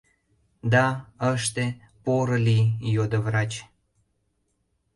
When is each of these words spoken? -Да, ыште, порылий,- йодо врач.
-Да, 0.73 0.85
ыште, 1.33 1.65
порылий,- 2.05 2.65
йодо 2.95 3.19
врач. 3.25 3.53